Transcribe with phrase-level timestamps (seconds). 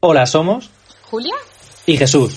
[0.00, 0.70] Hola, somos
[1.10, 1.34] Julia
[1.86, 2.34] y Jesús.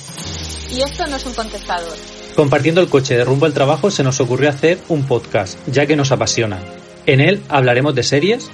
[0.72, 1.94] y esto no es un contestador.
[2.36, 5.96] Compartiendo el coche de rumbo al trabajo se nos ocurrió hacer un podcast, ya que
[5.96, 6.60] nos apasiona.
[7.06, 8.50] En él hablaremos de series,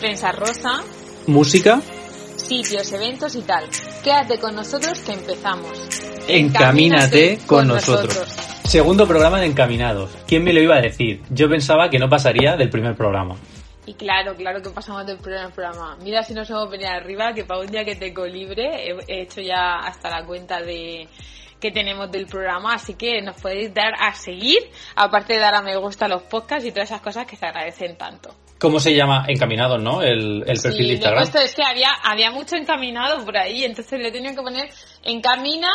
[0.00, 0.82] Prensa rosa,
[1.26, 1.80] música,
[2.36, 3.64] sitios, eventos y tal.
[4.02, 5.70] Quédate con nosotros que empezamos.
[6.28, 8.18] encamínate con nosotros.
[8.64, 10.10] Segundo programa de Encaminados.
[10.26, 11.22] ¿Quién me lo iba a decir?
[11.30, 13.34] Yo pensaba que no pasaría del primer programa.
[13.88, 15.96] Y claro, claro que pasamos del primer programa.
[16.02, 19.22] Mira si nos hemos venido arriba, que para un día que tengo libre he, he
[19.22, 21.08] hecho ya hasta la cuenta de
[21.58, 24.58] que tenemos del programa, así que nos podéis dar a seguir,
[24.94, 27.46] aparte de dar a me gusta a los podcasts y todas esas cosas que se
[27.46, 28.28] agradecen tanto.
[28.60, 29.24] ¿Cómo se llama?
[29.26, 30.02] Encaminados, ¿no?
[30.02, 31.22] El, el perfil Sí, de Instagram.
[31.42, 34.68] es que había, había mucho encaminado por ahí, entonces le he tenido que poner
[35.02, 35.68] encamina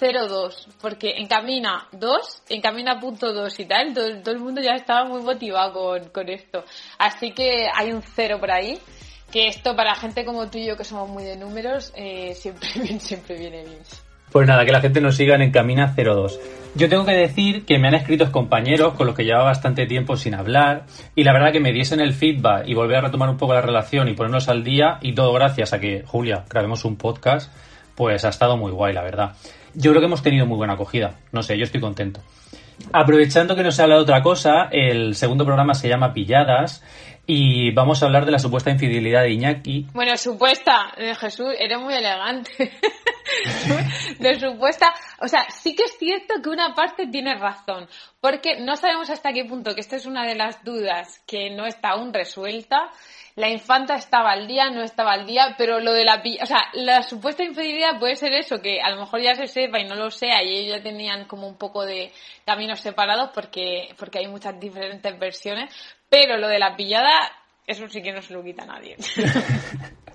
[0.00, 5.04] 02, porque encamina 2, encamina punto 2 y tal, todo, todo el mundo ya estaba
[5.04, 6.64] muy motivado con, con esto.
[6.98, 8.78] Así que hay un cero por ahí,
[9.30, 12.68] que esto para gente como tú y yo que somos muy de números, eh, siempre,
[12.98, 13.78] siempre viene bien.
[14.32, 16.38] Pues nada, que la gente nos siga en Encamina 02.
[16.76, 20.16] Yo tengo que decir que me han escrito compañeros con los que llevaba bastante tiempo
[20.16, 23.36] sin hablar y la verdad que me diesen el feedback y volver a retomar un
[23.36, 26.96] poco la relación y ponernos al día y todo gracias a que, Julia, grabemos un
[26.96, 27.52] podcast,
[27.96, 29.32] pues ha estado muy guay, la verdad.
[29.74, 31.18] Yo creo que hemos tenido muy buena acogida.
[31.32, 32.20] No sé, yo estoy contento.
[32.92, 36.82] Aprovechando que no se habla de otra cosa, el segundo programa se llama Pilladas
[37.26, 41.94] y vamos a hablar de la supuesta infidelidad de Iñaki Bueno, supuesta, Jesús, eres muy
[41.94, 42.50] elegante.
[44.18, 47.88] de supuesta, o sea, sí que es cierto que una parte tiene razón,
[48.20, 51.66] porque no sabemos hasta qué punto, que esta es una de las dudas que no
[51.66, 52.90] está aún resuelta.
[53.40, 56.66] La infanta estaba al día, no estaba al día, pero lo de la, o sea,
[56.74, 59.94] la supuesta infidelidad puede ser eso, que a lo mejor ya se sepa y no
[59.94, 62.12] lo sea, y ellos ya tenían como un poco de
[62.44, 65.74] caminos separados porque, porque hay muchas diferentes versiones,
[66.10, 67.10] pero lo de la pillada,
[67.66, 68.98] eso sí que no se lo quita a nadie.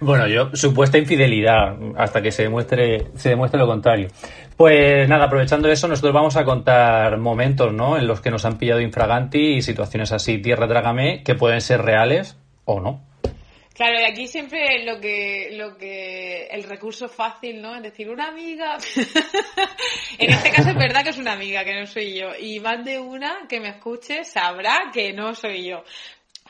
[0.00, 4.08] Bueno, yo, supuesta infidelidad, hasta que se demuestre, se demuestre lo contrario.
[4.56, 7.98] Pues nada, aprovechando eso, nosotros vamos a contar momentos, ¿no?
[7.98, 11.82] En los que nos han pillado infraganti y situaciones así, tierra trágame, que pueden ser
[11.82, 13.02] reales o no.
[13.74, 17.76] Claro, y aquí siempre lo que, lo que, el recurso fácil, ¿no?
[17.76, 18.76] Es decir, una amiga.
[20.18, 22.28] en este caso es verdad que es una amiga, que no soy yo.
[22.38, 25.82] Y más de una que me escuche sabrá que no soy yo.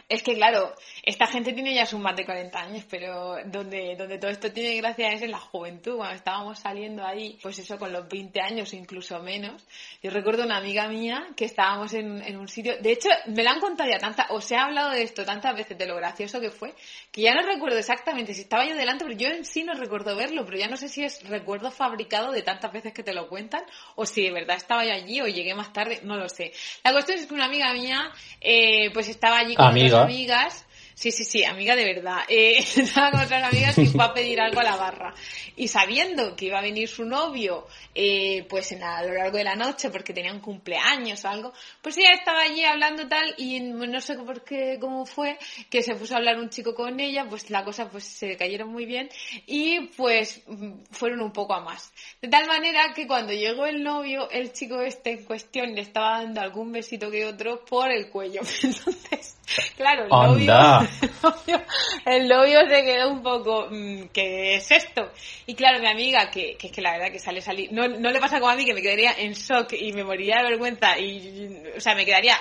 [0.09, 4.19] Es que claro, esta gente tiene ya sus más de 40 años, pero donde, donde
[4.19, 7.93] todo esto tiene gracia es en la juventud, cuando estábamos saliendo ahí, pues eso, con
[7.93, 9.65] los 20 años, incluso menos.
[10.03, 13.51] Yo recuerdo una amiga mía que estábamos en, en un sitio, de hecho, me lo
[13.51, 16.51] han contado ya tantas, os he hablado de esto tantas veces, de lo gracioso que
[16.51, 16.75] fue,
[17.11, 20.17] que ya no recuerdo exactamente si estaba yo delante, pero yo en sí no recuerdo
[20.17, 23.29] verlo, pero ya no sé si es recuerdo fabricado de tantas veces que te lo
[23.29, 23.63] cuentan,
[23.95, 26.53] o si de verdad estaba yo allí o llegué más tarde, no lo sé.
[26.85, 28.11] La cuestión es que una amiga mía,
[28.41, 29.87] eh, pues estaba allí con Amiga.
[29.87, 30.67] otras amigas,
[31.01, 32.25] Sí, sí, sí, amiga de verdad.
[32.29, 35.15] Eh, estaba con otras amigas y fue a pedir algo a la barra.
[35.57, 39.45] Y sabiendo que iba a venir su novio, eh, pues en a lo largo de
[39.45, 43.61] la noche, porque tenía un cumpleaños o algo, pues ella estaba allí hablando tal y
[43.61, 45.39] no sé por qué, cómo fue,
[45.71, 48.69] que se puso a hablar un chico con ella, pues la cosa pues se cayeron
[48.69, 49.09] muy bien
[49.47, 50.43] y pues
[50.91, 51.95] fueron un poco a más.
[52.21, 56.19] De tal manera que cuando llegó el novio, el chico este en cuestión le estaba
[56.19, 58.43] dando algún besito que otro por el cuello.
[58.63, 59.40] Entonces,
[59.77, 60.89] claro, el novio, Anda.
[61.01, 61.63] el novio,
[62.07, 65.11] el novio se quedó un poco, mm, ¿qué es esto?
[65.47, 68.11] Y claro, mi amiga, que, que es que la verdad que sale salir, no, no
[68.11, 70.99] le pasa como a mí, que me quedaría en shock y me moriría de vergüenza
[70.99, 72.39] y, o sea, me quedaría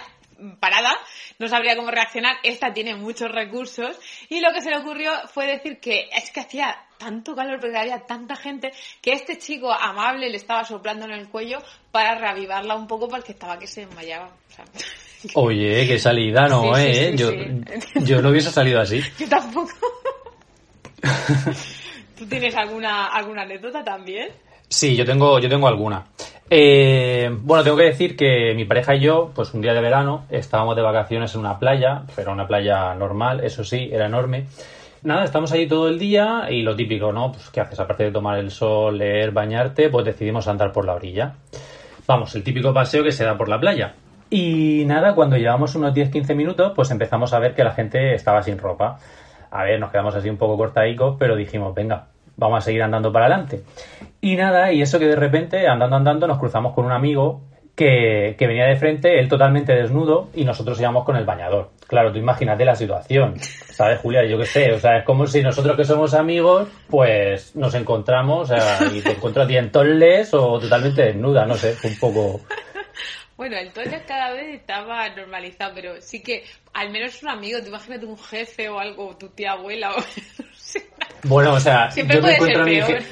[0.60, 0.96] parada,
[1.38, 4.00] no sabría cómo reaccionar, esta tiene muchos recursos
[4.30, 7.78] y lo que se le ocurrió fue decir que es que hacía tanto calor porque
[7.78, 8.72] había tanta gente
[9.02, 11.58] que este chico amable le estaba soplando en el cuello
[11.92, 14.28] para reavivarla un poco porque estaba que se desmayaba.
[14.28, 14.66] O sea,
[15.34, 17.12] Oye, qué salida, no, Sí, ¿eh?
[17.12, 17.32] sí, yo,
[17.96, 19.02] yo no hubiese salido así.
[19.20, 19.72] yo tampoco.
[22.18, 24.30] ¿Tú tienes alguna, alguna anécdota también?
[24.68, 26.06] Sí, yo tengo, yo tengo alguna.
[26.50, 30.26] Eh, bueno, tengo que decir que mi pareja y yo, pues un día de verano,
[30.30, 34.48] estábamos de vacaciones en una playa, pero una playa normal, eso sí, era enorme.
[35.02, 37.32] Nada, estamos allí todo el día y lo típico, ¿no?
[37.32, 37.80] Pues, ¿qué haces?
[37.80, 41.36] Aparte de tomar el sol, leer, bañarte, pues decidimos andar por la orilla.
[42.06, 43.94] Vamos, el típico paseo que se da por la playa.
[44.30, 48.44] Y nada, cuando llevamos unos 10-15 minutos, pues empezamos a ver que la gente estaba
[48.44, 49.00] sin ropa.
[49.52, 53.12] A ver, nos quedamos así un poco cortaicos, pero dijimos, venga, vamos a seguir andando
[53.14, 53.64] para adelante.
[54.20, 57.42] Y nada, y eso que de repente, andando, andando, nos cruzamos con un amigo
[57.80, 61.70] que, que venía de frente, él totalmente desnudo, y nosotros íbamos con el bañador.
[61.88, 63.36] Claro, tú imagínate la situación,
[63.72, 64.26] ¿sabes, Julia?
[64.26, 68.52] Yo qué sé, o sea, es como si nosotros que somos amigos, pues nos encontramos,
[68.52, 71.90] o sea, y te encuentro a ti en tolles o totalmente desnuda, no sé, fue
[71.92, 72.42] un poco...
[73.38, 76.44] Bueno, el toilet cada vez estaba normalizado, pero sí que
[76.74, 79.96] al menos un amigo, te imagínate un jefe o algo, tu tía abuela o
[80.40, 83.06] no sé, una Bueno, o sea, Siempre yo me, encuentro a mi je-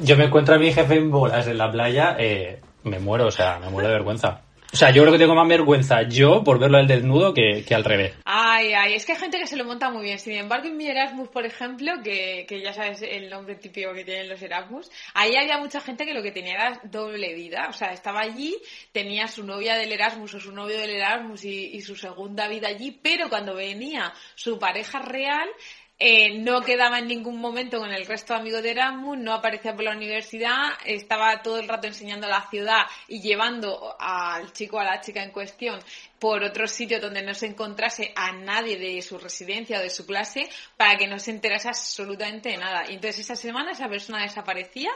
[0.00, 3.30] yo me encuentro a mi jefe en bolas en la playa, eh, me muero, o
[3.30, 4.42] sea, me muero de vergüenza.
[4.72, 7.74] O sea, yo creo que tengo más vergüenza yo por verlo al desnudo que, que
[7.74, 8.14] al revés.
[8.24, 10.18] Ay, ay, es que hay gente que se lo monta muy bien.
[10.18, 14.04] Sin embargo, en mi Erasmus, por ejemplo, que, que ya sabes el nombre típico que
[14.04, 17.68] tienen los Erasmus, ahí había mucha gente que lo que tenía era doble vida.
[17.70, 18.56] O sea, estaba allí,
[18.92, 22.68] tenía su novia del Erasmus o su novio del Erasmus y, y su segunda vida
[22.68, 25.48] allí, pero cuando venía su pareja real,
[25.98, 29.74] eh, no quedaba en ningún momento con el resto de amigos de Erasmus, no aparecía
[29.74, 34.80] por la universidad, estaba todo el rato enseñando la ciudad y llevando al chico o
[34.80, 35.80] a la chica en cuestión
[36.18, 40.04] por otro sitio donde no se encontrase a nadie de su residencia o de su
[40.04, 42.84] clase para que no se enterase absolutamente de nada.
[42.90, 44.90] Y entonces esa semana esa persona desaparecía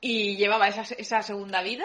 [0.00, 1.84] y llevaba esa, esa segunda vida.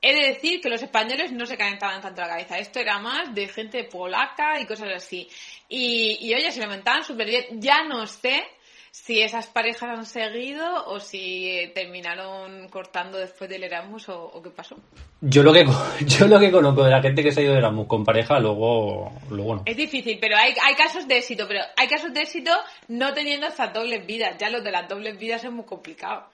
[0.00, 2.58] He de decir que los españoles no se calentaban tanto la cabeza.
[2.58, 5.28] Esto era más de gente polaca y cosas así.
[5.68, 7.60] Y, y oye, se lamentaban súper bien.
[7.60, 8.44] Ya no sé
[8.90, 14.50] si esas parejas han seguido o si terminaron cortando después del Erasmus o, o qué
[14.50, 14.76] pasó.
[15.20, 15.66] Yo lo que
[16.06, 18.38] yo lo que conozco de la gente que se ha ido de Erasmus con pareja,
[18.38, 19.62] luego, luego no.
[19.66, 22.52] Es difícil, pero hay, hay casos de éxito, pero hay casos de éxito
[22.88, 24.36] no teniendo estas dobles vidas.
[24.38, 26.28] Ya los de las dobles vidas es muy complicado.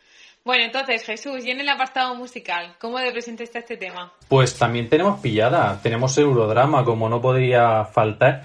[0.45, 4.13] Bueno, entonces, Jesús, y en el apartado musical, ¿cómo le presentaste este tema?
[4.29, 8.43] Pues también tenemos pillada, tenemos Eurodrama, como no podría faltar,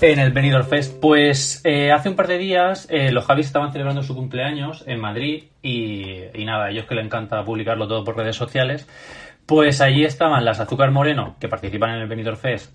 [0.00, 1.00] en el Benidorm Fest.
[1.00, 5.00] Pues eh, hace un par de días eh, los Javis estaban celebrando su cumpleaños en
[5.00, 8.86] Madrid y, y nada, ellos que les encanta publicarlo todo por redes sociales,
[9.44, 12.72] pues allí estaban las Azúcar Moreno, que participan en el Benidorm Fest,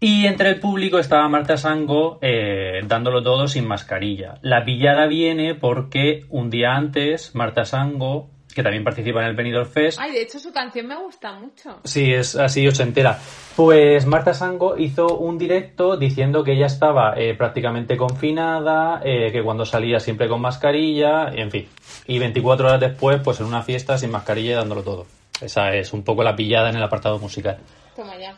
[0.00, 4.38] y entre el público estaba Marta Sango eh, dándolo todo sin mascarilla.
[4.42, 9.68] La pillada viene porque un día antes Marta Sango, que también participa en el Benidorm
[9.68, 11.80] Fest, Ay, de hecho su canción me gusta mucho.
[11.82, 13.18] Sí, es así ochentera.
[13.56, 19.42] Pues Marta Sango hizo un directo diciendo que ella estaba eh, prácticamente confinada, eh, que
[19.42, 21.68] cuando salía siempre con mascarilla, en fin.
[22.06, 25.06] Y 24 horas después, pues en una fiesta sin mascarilla y dándolo todo.
[25.40, 27.58] Esa es un poco la pillada en el apartado musical.
[27.96, 28.36] Toma ya.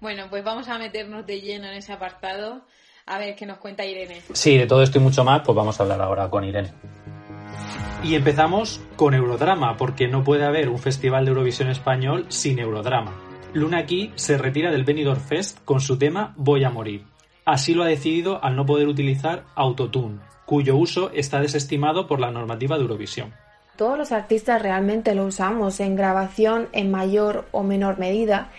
[0.00, 2.62] Bueno, pues vamos a meternos de lleno en ese apartado.
[3.06, 4.20] A ver qué nos cuenta Irene.
[4.32, 6.72] Sí, de todo esto y mucho más, pues vamos a hablar ahora con Irene.
[8.04, 13.12] Y empezamos con Eurodrama, porque no puede haber un festival de Eurovisión español sin Eurodrama.
[13.54, 17.06] Luna Key se retira del Benidorm Fest con su tema Voy a morir.
[17.44, 22.30] Así lo ha decidido al no poder utilizar Autotune, cuyo uso está desestimado por la
[22.30, 23.34] normativa de Eurovisión.
[23.76, 28.50] Todos los artistas realmente lo usamos en grabación en mayor o menor medida.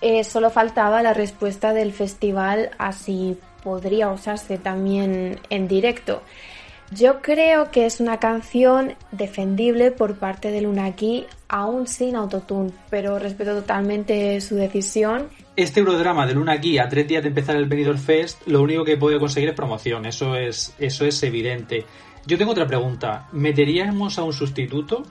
[0.00, 6.22] Eh, solo faltaba la respuesta del festival así podría usarse también en directo.
[6.92, 13.18] Yo creo que es una canción defendible por parte de Lunaki, aún sin autotune, pero
[13.20, 15.28] respeto totalmente su decisión.
[15.54, 18.84] Este Eurodrama de Luna Key a tres días de empezar el Benidorm Fest, lo único
[18.84, 21.84] que puede conseguir es promoción, eso es, eso es evidente.
[22.26, 25.04] Yo tengo otra pregunta, ¿meteríamos a un sustituto?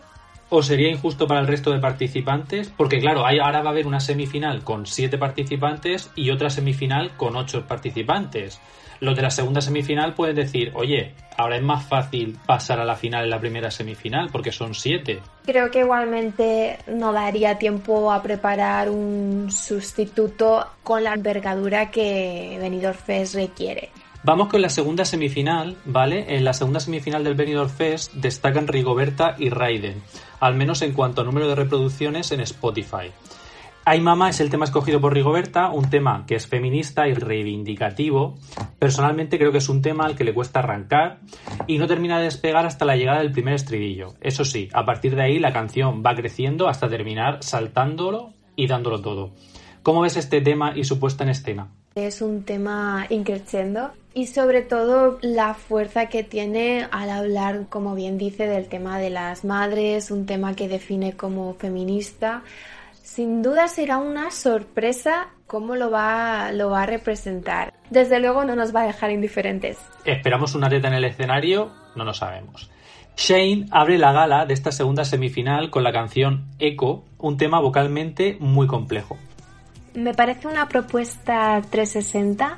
[0.52, 2.74] ¿O sería injusto para el resto de participantes?
[2.76, 7.36] Porque claro, ahora va a haber una semifinal con siete participantes y otra semifinal con
[7.36, 8.60] ocho participantes.
[9.00, 12.96] Los de la segunda semifinal pueden decir, oye, ahora es más fácil pasar a la
[12.96, 15.22] final en la primera semifinal porque son siete.
[15.46, 22.98] Creo que igualmente no daría tiempo a preparar un sustituto con la envergadura que Benidorm
[22.98, 23.90] Fest requiere.
[24.22, 26.36] Vamos con la segunda semifinal, ¿vale?
[26.36, 30.04] En la segunda semifinal del Benidorm Fest destacan Rigoberta y Raiden,
[30.42, 33.12] al menos en cuanto a número de reproducciones en Spotify.
[33.86, 38.38] Ay Mama es el tema escogido por Rigoberta, un tema que es feminista y reivindicativo.
[38.78, 41.22] Personalmente creo que es un tema al que le cuesta arrancar
[41.66, 44.16] y no termina de despegar hasta la llegada del primer estribillo.
[44.20, 49.02] Eso sí, a partir de ahí la canción va creciendo hasta terminar saltándolo y dándolo
[49.02, 49.32] todo.
[49.82, 51.72] ¿Cómo ves este tema y su puesta en escena?
[52.08, 58.18] Es un tema increciendo y sobre todo la fuerza que tiene al hablar, como bien
[58.18, 62.44] dice, del tema de las madres, un tema que define como feminista.
[63.04, 67.74] Sin duda será una sorpresa cómo lo va, lo va a representar.
[67.90, 69.78] Desde luego no nos va a dejar indiferentes.
[70.06, 71.72] ¿Esperamos una reta en el escenario?
[71.96, 72.70] No lo sabemos.
[73.18, 78.38] Shane abre la gala de esta segunda semifinal con la canción Echo, un tema vocalmente
[78.40, 79.18] muy complejo.
[80.00, 82.58] Me parece una propuesta 360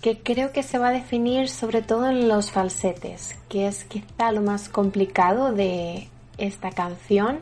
[0.00, 4.32] que creo que se va a definir sobre todo en los falsetes, que es quizá
[4.32, 6.08] lo más complicado de
[6.38, 7.38] esta canción.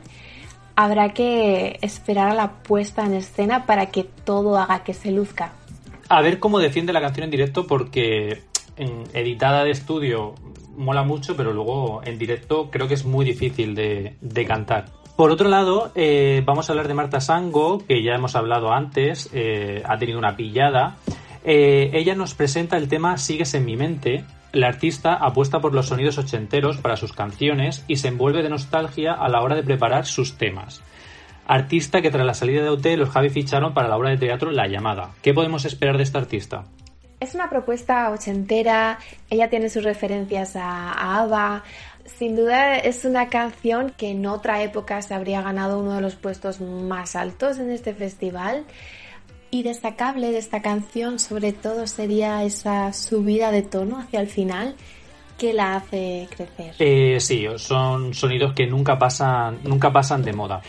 [0.75, 5.53] Habrá que esperar a la puesta en escena para que todo haga que se luzca.
[6.07, 8.43] A ver cómo defiende la canción en directo porque
[8.77, 10.35] en editada de estudio
[10.77, 15.00] mola mucho, pero luego en directo creo que es muy difícil de, de cantar.
[15.15, 19.29] Por otro lado, eh, vamos a hablar de Marta Sango, que ya hemos hablado antes,
[19.33, 20.97] eh, ha tenido una pillada.
[21.43, 25.87] Eh, ella nos presenta el tema Sigues en mi mente, la artista apuesta por los
[25.87, 30.05] sonidos ochenteros para sus canciones y se envuelve de nostalgia a la hora de preparar
[30.05, 30.81] sus temas.
[31.47, 34.51] Artista que tras la salida de OT los Javi ficharon para la obra de teatro
[34.51, 35.11] La Llamada.
[35.21, 36.65] ¿Qué podemos esperar de esta artista?
[37.19, 38.97] Es una propuesta ochentera,
[39.29, 41.61] ella tiene sus referencias a, a
[42.17, 46.15] sin duda es una canción que en otra época se habría ganado uno de los
[46.15, 48.65] puestos más altos en este festival.
[49.53, 54.75] Y destacable de esta canción sobre todo sería esa subida de tono hacia el final
[55.37, 56.75] que la hace crecer.
[56.79, 60.61] Eh, sí, son sonidos que nunca pasan, nunca pasan de moda.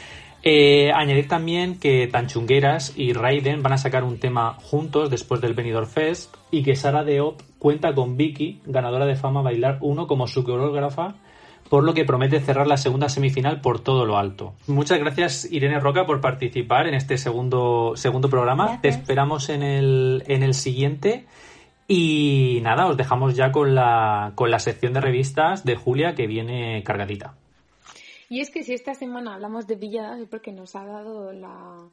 [0.43, 5.55] Eh, añadir también que Tanchungueras y Raiden van a sacar un tema juntos después del
[5.55, 10.27] Benidorm Fest y que Sara Deop cuenta con Vicky, ganadora de Fama Bailar 1, como
[10.27, 11.15] su coreógrafa
[11.73, 14.53] por lo que promete cerrar la segunda semifinal por todo lo alto.
[14.67, 18.83] Muchas gracias Irene Roca por participar en este segundo, segundo programa.
[18.83, 21.25] Te esperamos en el, en el siguiente.
[21.89, 26.27] Y nada, os dejamos ya con la, con la sección de revistas de Julia que
[26.27, 27.37] viene cargadita.
[28.29, 31.89] Y es que si esta semana hablamos de Villadas es porque nos ha dado la,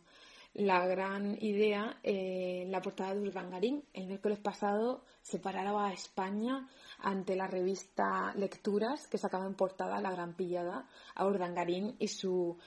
[0.53, 3.83] la gran idea eh, la portada de Urdangarín.
[3.93, 6.67] El miércoles pasado se paraba a España
[6.99, 12.57] ante la revista Lecturas que sacaba en portada La Gran Pillada a Urdangarín y su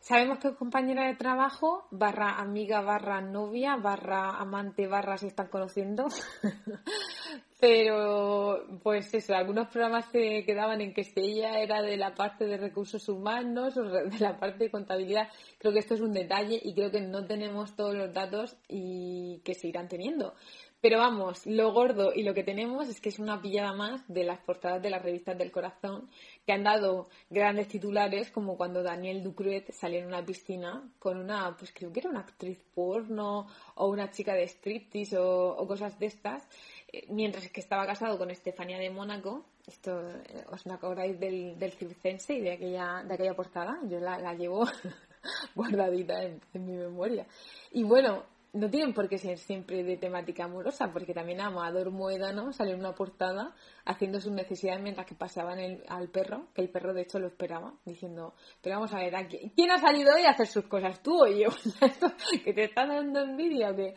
[0.00, 5.48] Sabemos que es compañera de trabajo, barra amiga, barra novia, barra amante, barra se están
[5.48, 6.08] conociendo.
[7.60, 12.46] Pero, pues eso, algunos programas se quedaban en que si ella era de la parte
[12.46, 15.28] de recursos humanos o de la parte de contabilidad.
[15.58, 19.42] Creo que esto es un detalle y creo que no tenemos todos los datos y
[19.44, 20.34] que se irán teniendo.
[20.80, 24.24] Pero vamos, lo gordo y lo que tenemos es que es una pillada más de
[24.24, 26.08] las portadas de las revistas del corazón
[26.46, 31.54] que han dado grandes titulares como cuando Daniel Ducruet salió en una piscina con una,
[31.58, 36.06] pues creo que era una actriz porno o una chica de striptease o, cosas de
[36.06, 36.48] estas,
[36.90, 39.44] eh, mientras que estaba casado con Estefanía de Mónaco.
[39.66, 43.78] Esto eh, os acordáis del, del circense y de aquella, de aquella portada.
[43.84, 44.66] Yo la, llevo
[45.54, 47.26] guardadita en mi memoria.
[47.70, 52.52] Y bueno, no tienen por qué ser siempre de temática amorosa, porque también Amador Moedano
[52.52, 53.54] salió en una portada
[53.84, 57.74] haciendo sus necesidades mientras que paseaban al perro, que el perro de hecho lo esperaba,
[57.84, 59.14] diciendo, pero vamos a ver,
[59.54, 61.02] ¿quién ha salido hoy a hacer sus cosas?
[61.02, 61.48] ¿Tú o yo?
[62.44, 63.94] que te está dando envidia, que,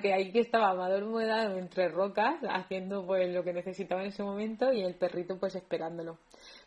[0.00, 4.22] que ahí que estaba Amador Moedano entre rocas, haciendo pues lo que necesitaba en ese
[4.22, 6.18] momento y el perrito pues esperándolo.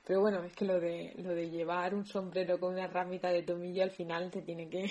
[0.06, 3.44] Pero bueno, es que lo de, lo de llevar un sombrero con una ramita de
[3.44, 4.90] tomillo al final te tiene que,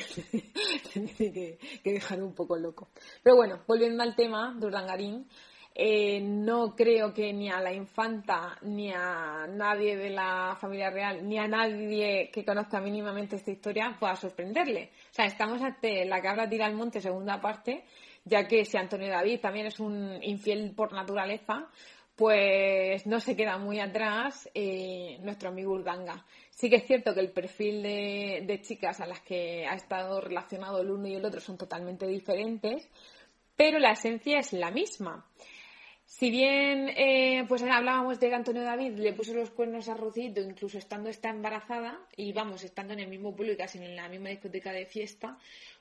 [1.83, 2.89] que, dejar un poco loco.
[3.23, 5.27] Pero bueno, volviendo al tema de Urdangarín,
[5.75, 11.27] eh, no creo que ni a la infanta, ni a nadie de la familia real,
[11.27, 14.91] ni a nadie que conozca mínimamente esta historia pueda sorprenderle.
[15.11, 17.85] O sea, estamos ante la cabra tira al monte, segunda parte,
[18.25, 21.69] ya que si Antonio David también es un infiel por naturaleza,
[22.21, 26.27] pues no se queda muy atrás eh, nuestro amigo Urdanga.
[26.51, 30.83] Sí que es cierto que el perfil de, chicas a las que ha estado relacionado
[30.83, 32.87] el uno y el otro son totalmente diferentes,
[33.57, 35.27] pero la esencia es la misma.
[36.05, 40.43] Si bien eh, pues hablábamos de que Antonio David le puso los cuernos a Rocito,
[40.43, 44.29] incluso estando esta embarazada, y vamos, estando en el mismo y casi en la misma
[44.29, 45.39] discoteca de fiesta,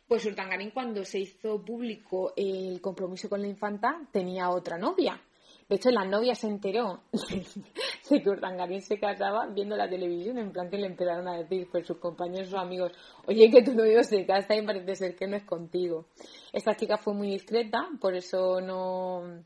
[0.07, 5.21] pues Urdangarín cuando se hizo público el compromiso con la infanta tenía otra novia.
[5.69, 7.03] De hecho, la novia se enteró
[8.09, 11.67] de que Urdangarín se casaba viendo la televisión, en plan que le empezaron a decir
[11.71, 12.91] pues sus compañeros o amigos,
[13.27, 16.07] oye, que tu novio se casa y parece ser que no es contigo.
[16.51, 19.43] Esta chica fue muy discreta, por eso no,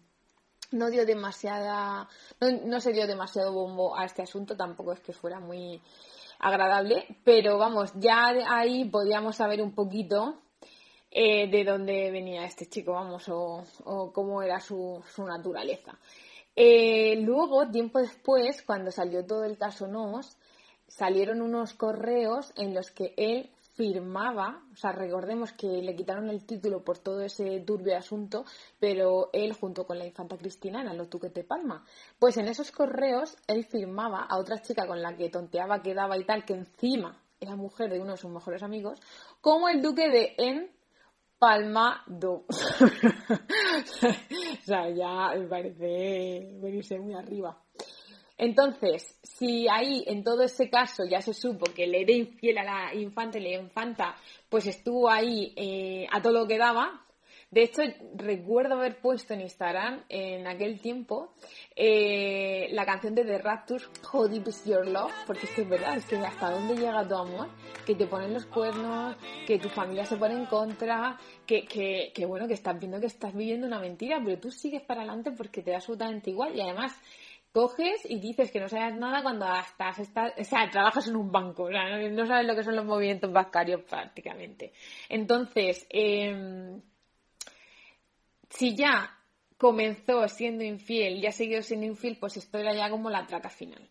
[0.71, 2.07] no dio demasiada,
[2.39, 5.81] no, se dio demasiado bombo a este asunto, tampoco es que fuera muy
[6.39, 10.42] agradable, pero vamos, ya ahí podíamos saber un poquito
[11.15, 15.99] eh, de dónde venía este chico, vamos, o, cómo era su, su naturaleza.
[16.55, 20.37] Eh, luego, tiempo después, cuando salió todo el caso Nos,
[20.87, 26.45] salieron unos correos en los que él firmaba, o sea, recordemos que le quitaron el
[26.45, 28.45] título por todo ese turbio asunto,
[28.79, 31.85] pero él junto con la infanta Cristina eran los duques de Palma.
[32.17, 36.25] Pues en esos correos él firmaba a otra chica con la que tonteaba, quedaba y
[36.25, 38.99] tal, que encima era mujer de uno de sus mejores amigos,
[39.41, 40.82] como el duque de En
[41.43, 42.45] Palma Do.
[42.47, 42.47] o
[44.63, 47.61] sea, ya me parece venirse muy arriba.
[48.37, 52.63] Entonces, si ahí en todo ese caso ya se supo que le era infiel a
[52.63, 54.15] la infanta y la infanta
[54.47, 57.02] pues estuvo ahí eh, a todo lo que daba,
[57.53, 57.83] De hecho,
[58.15, 61.35] recuerdo haber puesto en Instagram en aquel tiempo
[61.75, 65.69] eh, la canción de The Raptors, How Deep Is Your Love, porque es que es
[65.69, 67.49] verdad, es que hasta dónde llega tu amor,
[67.85, 72.25] que te ponen los cuernos, que tu familia se pone en contra, que, que, que
[72.25, 75.61] bueno, que estás viendo que estás viviendo una mentira, pero tú sigues para adelante porque
[75.61, 76.99] te da absolutamente igual y además
[77.51, 81.31] coges y dices que no sabes nada cuando estás, estás o sea, trabajas en un
[81.31, 84.73] banco, o sea, no, sabes lo que son los movimientos bancarios prácticamente.
[85.07, 86.81] Entonces, em,
[88.57, 89.17] si ya
[89.57, 93.49] comenzó siendo infiel y ha seguido siendo infiel, pues esto era ya como la trata
[93.49, 93.89] final.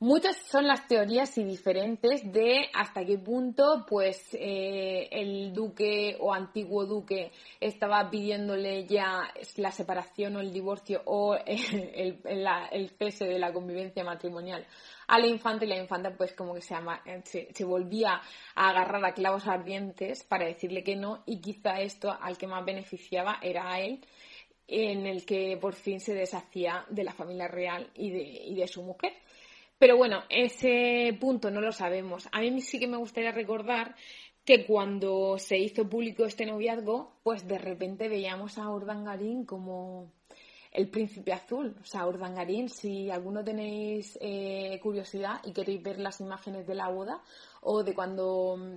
[0.00, 6.34] Muchas son las teorías y diferentes de hasta qué punto pues eh, el duque o
[6.34, 13.52] antiguo duque estaba pidiéndole ya la separación o el divorcio o el, cese de la
[13.52, 14.66] convivencia matrimonial
[15.06, 16.74] a la infanta y la infanta pues como que se,
[17.22, 18.20] se, se, volvía
[18.56, 22.64] a agarrar a clavos ardientes para decirle que no y quizá esto al que más
[22.64, 24.00] beneficiaba era a él
[24.66, 28.66] en el que por fin se deshacía de la familia real y de, y de
[28.66, 29.12] su mujer.
[29.84, 32.26] Pero bueno, ese punto no lo sabemos.
[32.32, 33.94] A mí sí que me gustaría recordar
[34.42, 40.10] que cuando se hizo público este noviazgo, pues de repente veíamos a Urdangarín como
[40.72, 41.76] el príncipe azul.
[41.82, 46.88] O sea, Urdangarín, si alguno tenéis eh, curiosidad y queréis ver las imágenes de la
[46.88, 47.20] boda
[47.60, 48.76] o de cuando mm,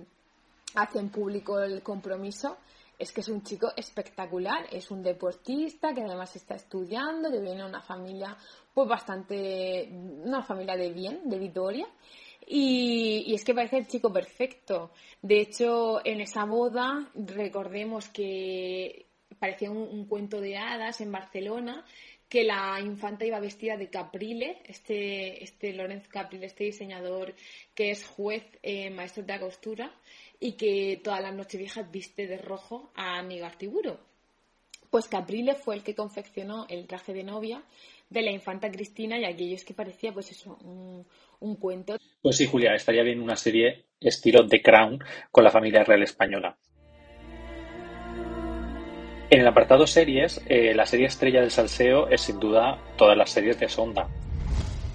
[0.74, 2.58] hacen público el compromiso,
[2.98, 7.62] es que es un chico espectacular, es un deportista que además está estudiando, que viene
[7.62, 8.36] de una familia
[8.78, 11.88] pues bastante, una familia de bien, de Vitoria.
[12.46, 14.92] Y, es que parece el chico perfecto.
[15.20, 19.06] De hecho, en esa boda, recordemos que
[19.40, 21.84] parecía un, cuento de hadas en Barcelona,
[22.28, 27.34] que la infanta iba vestida de Caprile, este, este Lorenz Caprile, este diseñador
[27.74, 29.92] que es juez, eh, maestro de la costura,
[30.38, 33.98] y que todas las nocheviejas viste de rojo a Aníbal Artiburo.
[34.88, 37.64] Pues Caprile fue el que confeccionó el traje de novia
[38.10, 41.06] de la infanta Cristina y aquello es que parecía pues eso, un,
[41.40, 41.96] un cuento.
[42.22, 44.98] Pues sí, Julia, estaría bien una serie estilo The Crown
[45.30, 46.56] con la familia real española.
[49.30, 53.28] En el apartado series, eh, la serie estrella del salseo es sin duda todas las
[53.28, 54.08] series de Sonda,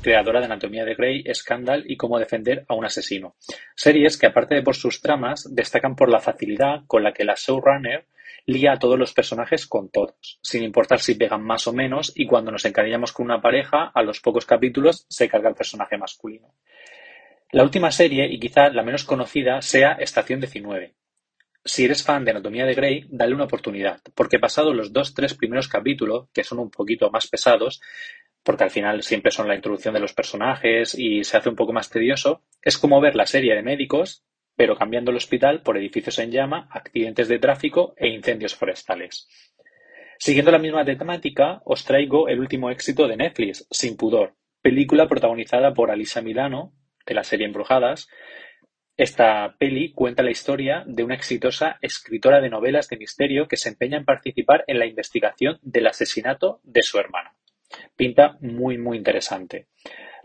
[0.02, 3.36] creadora de Anatomía de Grey, Scandal y Cómo defender a un asesino.
[3.76, 7.36] Series que, aparte de por sus tramas, destacan por la facilidad con la que la
[7.38, 8.08] showrunner
[8.46, 12.26] lía a todos los personajes con todos, sin importar si pegan más o menos, y
[12.26, 16.54] cuando nos encariñamos con una pareja, a los pocos capítulos se carga el personaje masculino.
[17.52, 20.96] La última serie, y quizá la menos conocida, sea Estación 19.
[21.66, 25.34] Si eres fan de Anatomía de Grey, dale una oportunidad, porque pasados los dos tres
[25.34, 27.80] primeros capítulos, que son un poquito más pesados,
[28.44, 31.72] porque al final siempre son la introducción de los personajes y se hace un poco
[31.72, 34.24] más tedioso, es como ver la serie de médicos,
[34.56, 39.28] pero cambiando el hospital por edificios en llama, accidentes de tráfico e incendios forestales.
[40.18, 45.74] Siguiendo la misma temática, os traigo el último éxito de Netflix, Sin Pudor, película protagonizada
[45.74, 46.74] por Alisa Milano,
[47.06, 48.08] de la serie Embrujadas.
[48.96, 53.70] Esta peli cuenta la historia de una exitosa escritora de novelas de misterio que se
[53.70, 57.32] empeña en participar en la investigación del asesinato de su hermano.
[57.96, 59.68] Pinta muy, muy interesante.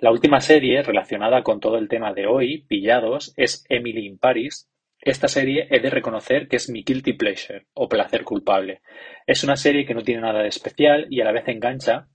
[0.01, 4.71] La última serie relacionada con todo el tema de hoy, Pillados, es Emily in Paris.
[5.01, 8.81] Esta serie he de reconocer que es mi guilty pleasure o placer culpable.
[9.27, 12.07] Es una serie que no tiene nada de especial y a la vez engancha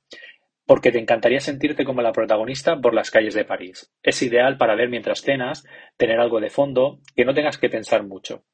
[0.66, 3.92] porque te encantaría sentirte como la protagonista por las calles de París.
[4.02, 5.66] Es ideal para ver mientras cenas,
[5.98, 8.46] tener algo de fondo, que no tengas que pensar mucho.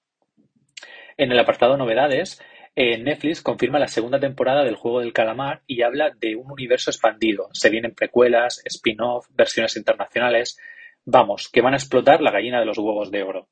[1.17, 2.41] En el apartado novedades,
[2.79, 7.49] Netflix confirma la segunda temporada del Juego del Calamar y habla de un universo expandido.
[7.51, 10.57] Se vienen precuelas, spin-off, versiones internacionales.
[11.03, 13.49] Vamos, que van a explotar la gallina de los huevos de oro.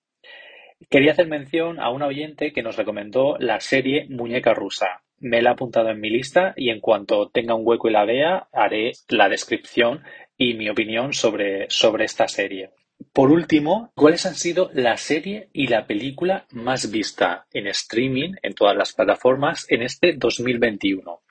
[0.89, 5.01] Quería hacer mención a un oyente que nos recomendó la serie Muñeca Rusa.
[5.19, 8.05] Me la ha apuntado en mi lista y en cuanto tenga un hueco y la
[8.05, 10.03] vea, haré la descripción
[10.37, 12.69] y mi opinión sobre, sobre esta serie.
[13.13, 18.53] Por último, ¿cuáles han sido la serie y la película más vista en streaming en
[18.53, 21.21] todas las plataformas en este 2021?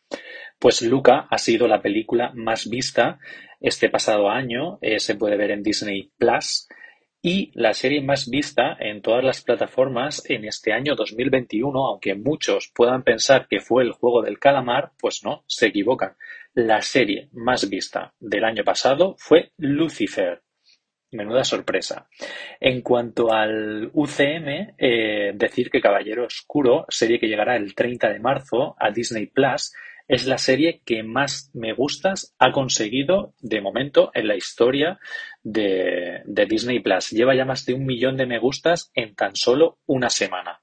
[0.59, 3.19] Pues Luca ha sido la película más vista
[3.61, 6.69] este pasado año, eh, se puede ver en Disney Plus,
[7.23, 12.71] y la serie más vista en todas las plataformas en este año 2021, aunque muchos
[12.73, 16.17] puedan pensar que fue el juego del calamar, pues no, se equivocan.
[16.55, 20.43] La serie más vista del año pasado fue Lucifer,
[21.13, 22.09] Menuda sorpresa.
[22.61, 28.19] En cuanto al UCM, eh, decir que Caballero Oscuro, serie que llegará el 30 de
[28.19, 29.73] marzo a Disney Plus,
[30.09, 35.01] es la serie que más me gustas ha conseguido de momento en la historia
[35.43, 37.11] de, de Disney Plus.
[37.11, 40.61] Lleva ya más de un millón de me gustas en tan solo una semana.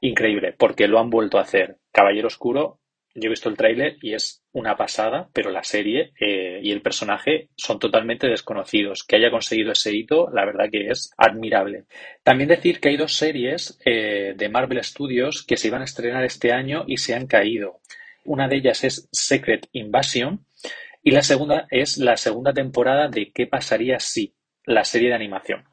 [0.00, 2.80] Increíble, porque lo han vuelto a hacer Caballero Oscuro,
[3.14, 6.82] yo he visto el tráiler y es una pasada, pero la serie eh, y el
[6.82, 9.04] personaje son totalmente desconocidos.
[9.04, 11.84] Que haya conseguido ese hito, la verdad que es admirable.
[12.22, 16.24] También decir que hay dos series eh, de Marvel Studios que se iban a estrenar
[16.24, 17.80] este año y se han caído.
[18.24, 20.46] Una de ellas es Secret Invasion
[21.02, 24.34] y la segunda es la segunda temporada de ¿Qué pasaría si?
[24.64, 25.64] la serie de animación.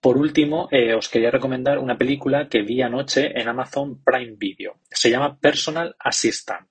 [0.00, 4.76] Por último, eh, os quería recomendar una película que vi anoche en Amazon Prime Video.
[4.90, 6.68] Se llama Personal Assistant.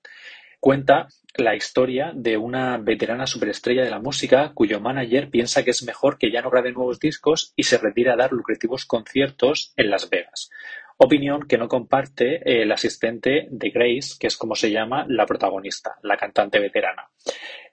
[0.59, 5.83] Cuenta la historia de una veterana superestrella de la música cuyo manager piensa que es
[5.83, 9.89] mejor que ya no grabe nuevos discos y se retire a dar lucrativos conciertos en
[9.89, 10.49] Las Vegas.
[10.97, 15.97] Opinión que no comparte el asistente de Grace, que es como se llama la protagonista,
[16.03, 17.09] la cantante veterana.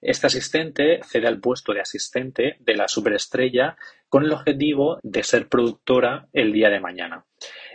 [0.03, 3.77] Este asistente cede al puesto de asistente de la superestrella
[4.09, 7.25] con el objetivo de ser productora el día de mañana.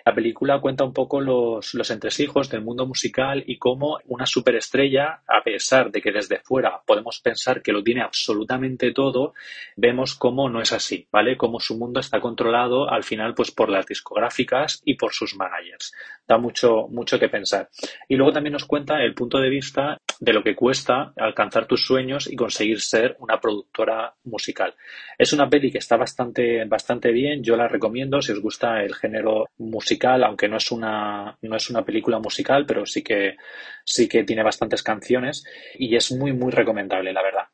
[0.06, 5.22] La película cuenta un poco los, los entresijos del mundo musical y cómo una superestrella,
[5.28, 9.34] a pesar de que desde fuera podemos pensar que lo tiene absolutamente todo,
[9.76, 11.38] vemos cómo no es así, ¿vale?
[11.38, 15.94] Cómo su mundo está controlado al final pues por las discográficas y por sus managers.
[16.28, 17.70] Da mucho, mucho que pensar.
[18.08, 21.86] Y luego también nos cuenta el punto de vista de lo que cuesta alcanzar tus
[21.86, 24.74] sueños y conseguir ser una productora musical.
[25.18, 28.96] Es una peli que está bastante, bastante bien, yo la recomiendo si os gusta el
[28.96, 33.38] género musical, aunque no es una, no es una película musical, pero sí que,
[33.84, 35.44] sí que tiene bastantes canciones
[35.76, 37.48] y es muy, muy recomendable, la verdad.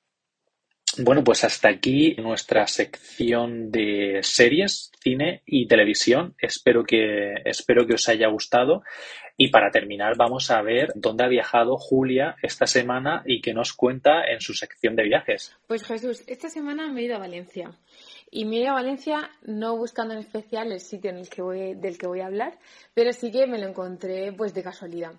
[0.99, 6.35] Bueno, pues hasta aquí nuestra sección de series, cine y televisión.
[6.37, 8.83] Espero que, espero que os haya gustado.
[9.35, 13.73] Y para terminar, vamos a ver dónde ha viajado Julia esta semana y qué nos
[13.73, 15.55] cuenta en su sección de viajes.
[15.65, 17.71] Pues Jesús, esta semana me he ido a Valencia.
[18.29, 21.41] Y me he ido a Valencia no buscando en especial el sitio en el que
[21.41, 22.59] voy, del que voy a hablar,
[22.93, 25.13] pero sí que me lo encontré pues de casualidad.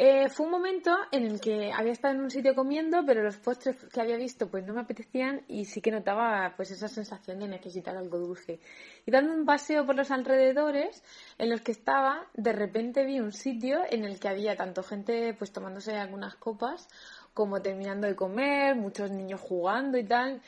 [0.00, 3.36] Eh, fue un momento en el que había estado en un sitio comiendo, pero los
[3.38, 7.40] postres que había visto pues no me apetecían y sí que notaba pues esa sensación
[7.40, 8.60] de necesitar algo dulce.
[9.06, 11.02] Y dando un paseo por los alrededores
[11.36, 15.34] en los que estaba, de repente vi un sitio en el que había tanto gente
[15.34, 16.88] pues tomándose algunas copas
[17.34, 20.40] como terminando de comer, muchos niños jugando y tal.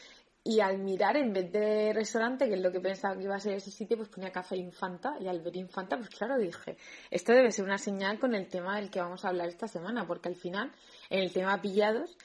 [0.42, 3.40] Y al mirar, en vez de restaurante, que es lo que pensaba que iba a
[3.40, 5.16] ser ese sitio, pues ponía café Infanta.
[5.20, 6.79] Y al ver Infanta, pues claro, dije,
[7.11, 10.07] esto debe ser una señal con el tema del que vamos a hablar esta semana,
[10.07, 10.72] porque al final,
[11.11, 12.16] en el tema pillados,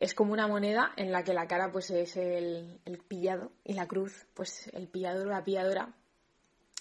[0.00, 3.74] es como una moneda en la que la cara pues es el, el pillado y
[3.74, 5.94] la cruz, pues el pillador o la pilladora,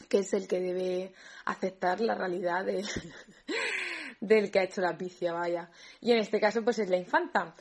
[0.10, 1.14] que es el que debe
[1.46, 2.86] aceptar la realidad de,
[4.22, 5.70] del que ha hecho la picia, vaya.
[6.00, 7.56] Y en este caso, pues es la infanta.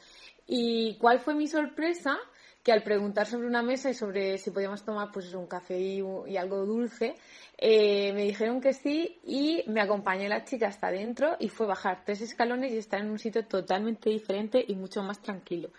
[0.46, 2.16] ¿Y cuál fue mi sorpresa?
[2.66, 6.36] Que al preguntar sobre una mesa y sobre si podíamos tomar pues un café y,
[6.36, 7.14] algo dulce,
[7.56, 12.02] eh, me dijeron que sí y me acompañó la chica hasta adentro y fue bajar
[12.04, 15.70] tres escalones y estar en un sitio totalmente diferente y mucho más tranquilo.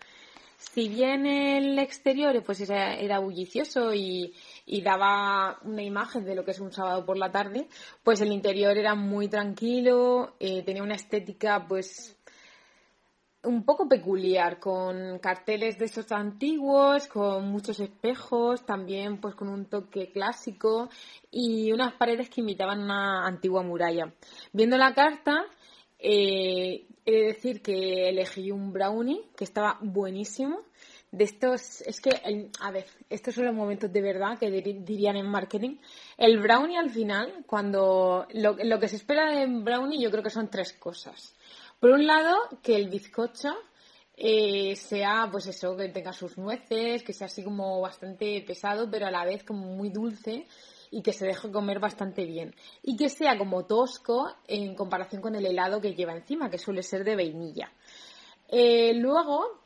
[0.57, 4.33] Si bien el exterior pues era, bullicioso y,
[4.81, 7.67] daba una imagen de lo que es un sábado por la tarde,
[8.01, 12.16] pues el interior era muy tranquilo, eh, tenía una estética pues
[13.43, 19.65] un poco peculiar, con carteles de esos antiguos, con muchos espejos, también pues con un
[19.65, 20.89] toque clásico
[21.31, 24.13] y unas paredes que imitaban una antigua muralla.
[24.53, 25.45] Viendo la carta,
[25.99, 30.61] eh, he de decir que elegí un brownie que estaba buenísimo.
[31.09, 32.09] De estos, es que,
[32.59, 35.77] a ver, estos son los momentos de verdad que dirían en marketing.
[36.17, 40.29] El brownie al final, cuando lo, lo que se espera de brownie, yo creo que
[40.29, 41.36] son tres cosas
[41.79, 43.55] por un lado, que el bizcocho
[44.15, 49.05] eh, sea, pues eso, que tenga sus nueces, que sea así como bastante pesado, pero
[49.05, 50.47] a la vez como muy dulce
[50.89, 52.55] y que se deje comer bastante bien.
[52.81, 56.81] Y que sea como tosco en comparación con el helado que lleva encima, que suele
[56.81, 57.71] ser de vainilla.
[58.47, 59.61] Eh, luego,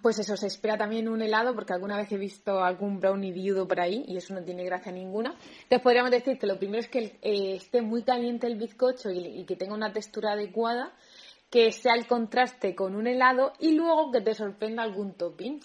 [0.00, 3.68] pues eso, se espera también un helado, porque alguna vez he visto algún brownie viudo
[3.68, 5.30] por ahí y eso no tiene gracia ninguna.
[5.30, 9.44] Entonces podríamos decir que lo primero es que eh, esté muy caliente el bizcocho y,
[9.44, 10.92] que tenga una textura adecuada
[11.52, 15.60] que sea el contraste con un helado y luego que te sorprenda algún topping.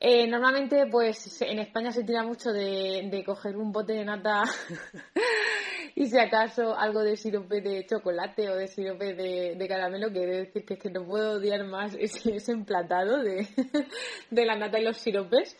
[0.00, 4.44] Eh, normalmente, pues en España se tira mucho de, coger un bote de nata
[5.94, 10.36] y si acaso algo de sirope de chocolate o de sirope de, caramelo, que debe
[10.38, 13.46] decir que es que no puedo odiar más ese, emplatado de,
[14.30, 15.54] la nata y los siropes.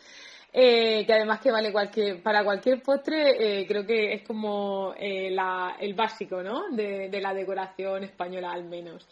[0.53, 5.93] Eh, que además que vale cualquier, para cualquier postre, eh, creo que es como el
[5.93, 6.71] básico, ¿no?
[6.71, 9.07] De, de la decoración española al menos.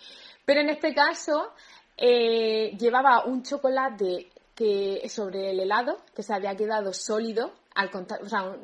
[0.46, 1.52] Pero en este caso
[1.98, 8.30] eh, llevaba un chocolate que sobre el helado que se había quedado sólido al o
[8.30, 8.56] sea,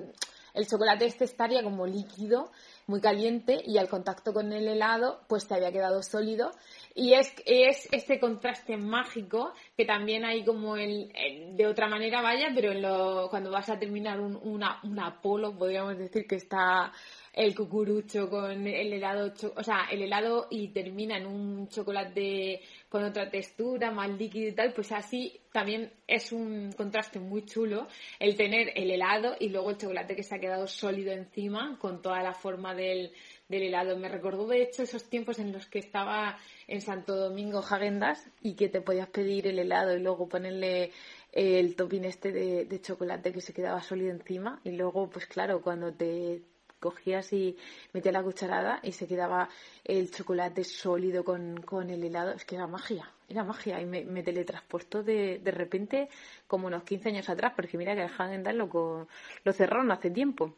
[0.54, 2.52] el chocolate este estaría como líquido,
[2.88, 6.52] muy caliente, y al contacto con el helado, pues se había quedado sólido.
[6.94, 11.12] Y es, es este contraste mágico que también hay como el,
[11.56, 16.28] de otra manera, vaya, pero cuando vas a terminar un, una, un Apolo, podríamos decir
[16.28, 16.91] que está
[17.34, 23.04] el cucurucho con el helado, o sea, el helado y termina en un chocolate con
[23.04, 27.88] otra textura, más líquido y tal, pues así también es un contraste muy chulo
[28.20, 32.02] el tener el helado y luego el chocolate que se ha quedado sólido encima con
[32.02, 33.13] toda la forma del,
[33.48, 33.98] del helado.
[33.98, 38.56] Me recordó de hecho esos tiempos en los que estaba en Santo Domingo Jagendas y
[38.56, 40.91] que te podías pedir el helado y luego ponerle
[41.32, 45.62] el topping este de, de chocolate que se quedaba sólido encima y luego pues claro
[45.62, 46.41] cuando te
[46.82, 47.56] cogías y
[47.94, 49.48] metías la cucharada y se quedaba
[49.86, 52.34] el chocolate sólido con, con el helado.
[52.34, 53.80] Es que era magia, era magia.
[53.80, 56.10] Y me, me teletransportó de, de repente
[56.48, 59.08] como unos 15 años atrás, porque mira que el Hagen lo,
[59.46, 60.54] lo cerraron hace tiempo.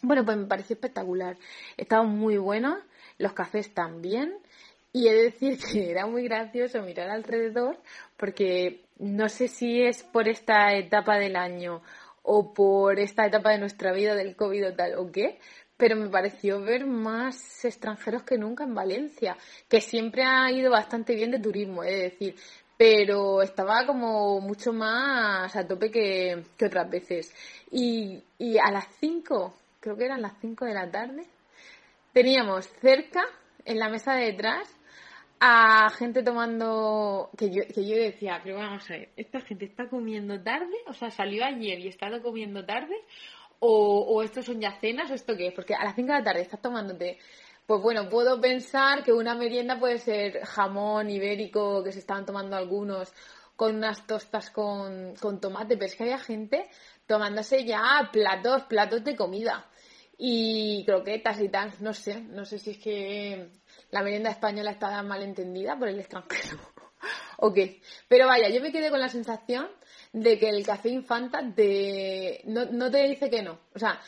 [0.00, 1.36] Bueno, pues me pareció espectacular.
[1.76, 2.78] Estaban muy buenos,
[3.18, 4.34] los cafés también.
[4.92, 7.78] Y he de decir que era muy gracioso mirar alrededor
[8.16, 11.82] porque no sé si es por esta etapa del año
[12.22, 15.38] o por esta etapa de nuestra vida del COVID o tal o qué,
[15.76, 19.36] pero me pareció ver más extranjeros que nunca en Valencia,
[19.68, 22.36] que siempre ha ido bastante bien de turismo, es decir,
[22.76, 27.34] pero estaba como mucho más a tope que, que otras veces.
[27.70, 31.24] Y, y a las 5, creo que eran las 5 de la tarde,
[32.12, 33.24] teníamos cerca,
[33.64, 34.68] en la mesa de detrás,
[35.44, 39.88] a gente tomando que yo, que yo decía, pero vamos a ver, esta gente está
[39.88, 42.94] comiendo tarde, o sea, salió ayer y está comiendo tarde,
[43.58, 46.18] o, o esto son ya cenas, o esto qué es, porque a las 5 de
[46.18, 47.18] la tarde estás tomándote,
[47.66, 52.54] pues bueno, puedo pensar que una merienda puede ser jamón ibérico que se estaban tomando
[52.54, 53.12] algunos
[53.56, 56.68] con unas tostas con, con tomate, pero es que había gente
[57.08, 59.66] tomándose ya platos, platos de comida.
[60.16, 63.50] Y croquetas y tal, no sé, no sé si es que
[63.92, 66.58] la merienda española está mal entendida por el extranjero.
[67.38, 67.58] ok,
[68.08, 69.68] pero vaya, yo me quedé con la sensación
[70.12, 72.42] de que el café infanta te...
[72.46, 73.58] no, te dice que no.
[73.74, 74.00] O sea,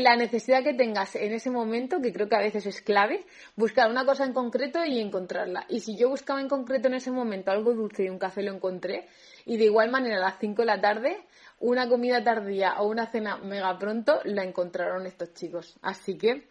[0.00, 3.24] la necesidad que tengas en ese momento, que creo que a veces es clave,
[3.54, 5.66] buscar una cosa en concreto y encontrarla.
[5.68, 8.52] Y si yo buscaba en concreto en ese momento algo dulce y un café lo
[8.52, 9.08] encontré,
[9.46, 11.16] y de igual manera a las 5 de la tarde,
[11.60, 15.76] una comida tardía o una cena mega pronto la encontraron estos chicos.
[15.80, 16.48] Así que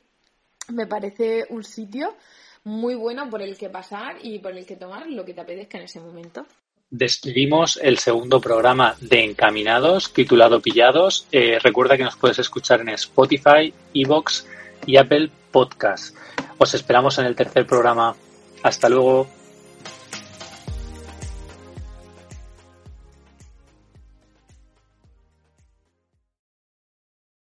[0.69, 2.15] me parece un sitio
[2.67, 5.77] muy bueno por el que pasar y por el que tomar lo que te apetezca
[5.77, 6.45] en ese momento.
[6.89, 11.27] Despedimos el segundo programa de Encaminados, titulado Pillados.
[11.31, 14.45] Eh, recuerda que nos puedes escuchar en Spotify, Evox
[14.85, 16.15] y Apple Podcast.
[16.57, 18.15] Os esperamos en el tercer programa.
[18.63, 19.36] Hasta luego.